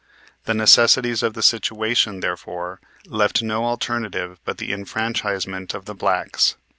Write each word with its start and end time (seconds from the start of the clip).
The 0.45 0.55
necessities 0.55 1.21
of 1.21 1.35
the 1.35 1.43
situation, 1.43 2.21
therefore, 2.21 2.81
left 3.05 3.43
no 3.43 3.65
alternative 3.65 4.39
but 4.45 4.57
the 4.57 4.73
enfranchisement 4.73 5.75
of 5.75 5.85
the 5.85 5.93
blacks. 5.93 6.55